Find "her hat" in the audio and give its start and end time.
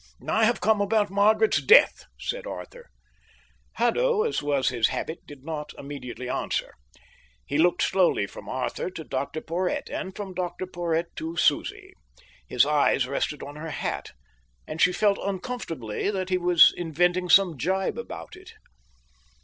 13.57-14.13